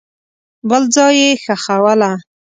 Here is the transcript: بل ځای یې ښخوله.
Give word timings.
بل 0.69 0.83
ځای 0.95 1.13
یې 1.21 1.29
ښخوله. 1.43 2.11